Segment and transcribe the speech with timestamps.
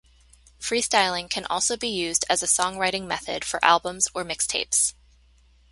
[0.59, 4.95] Freestyling can also be used as a songwriting method for albums or mixtapes.